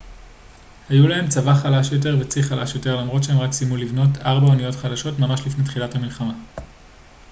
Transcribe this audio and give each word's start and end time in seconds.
היו 0.89 1.07
להם 1.07 1.27
צבא 1.27 1.53
חלש 1.53 1.91
יותר 1.91 2.17
וצי 2.19 2.43
חלש 2.43 2.75
יותר 2.75 2.95
למרות 2.95 3.23
שהם 3.23 3.39
רק 3.39 3.51
סיימו 3.51 3.77
לבנות 3.77 4.09
ארבע 4.17 4.53
אניות 4.53 4.75
חדשות 4.75 5.19
ממש 5.19 5.41
לפני 5.45 5.63
תחילת 5.63 5.95
המלחמה 5.95 6.33